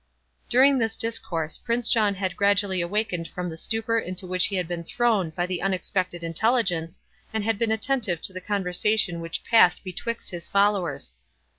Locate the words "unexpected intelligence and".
5.61-7.43